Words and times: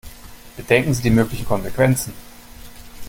Bedenken 0.57 0.95
Sie 0.95 1.03
die 1.03 1.11
möglichen 1.11 1.45
Konsequenzen. 1.45 2.11